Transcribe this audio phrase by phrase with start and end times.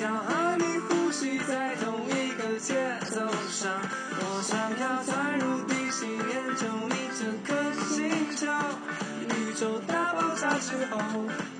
[0.00, 2.74] 要和你呼吸在同一个节
[3.10, 3.80] 奏上，
[4.20, 7.48] 我想要钻入地心研究你这颗
[7.88, 8.46] 星球，
[9.36, 10.98] 宇宙大爆炸之后，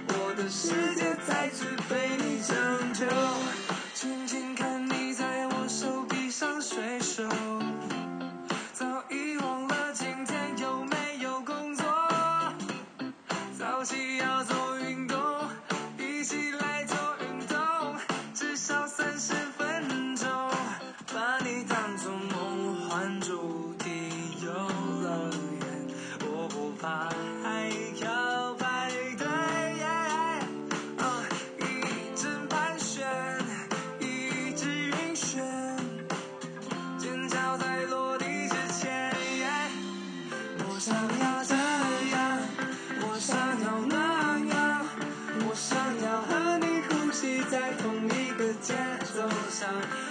[0.09, 1.97] 我的世界再次被。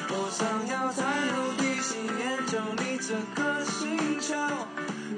[0.09, 1.03] 我想要在
[1.35, 4.35] 陆地上研究你这个星球，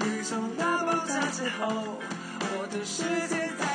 [0.05, 1.99] 宇宙那爆炸之后，
[2.41, 3.68] 我的世界。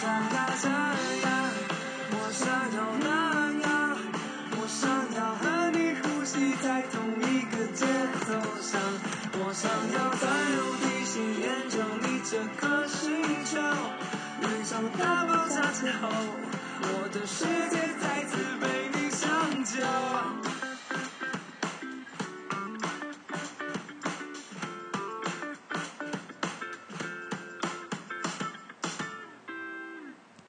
[0.00, 1.30] 想要这样，
[2.12, 3.98] 我想要那样，
[4.56, 7.84] 我想要和你呼吸在同一个节
[8.24, 8.80] 奏上，
[9.34, 10.24] 我想要在
[10.56, 13.60] 陆地心连着你这颗星球，
[14.40, 16.08] 你长大爆炸之后，
[16.80, 17.89] 我的世界。